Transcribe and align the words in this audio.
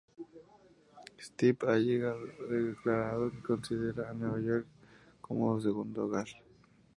Stipe 1.25 1.63
ha 1.69 1.75
declarado 1.77 3.29
que 3.29 3.39
considera 3.43 4.09
a 4.09 4.15
Nueva 4.15 4.41
York 4.41 4.65
como 5.21 5.55
su 5.57 5.67
segundo 5.67 6.05
hogar. 6.05 6.25